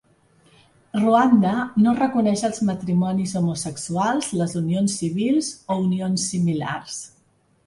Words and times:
Ruanda 1.01 1.51
no 1.83 1.93
reconeix 1.99 2.43
els 2.49 2.61
matrimonis 2.69 3.35
homosexuals, 3.41 4.31
les 4.41 4.57
unions 4.63 4.97
civils 5.03 5.53
o 5.69 5.79
unions 5.85 6.27
similars. 6.35 6.99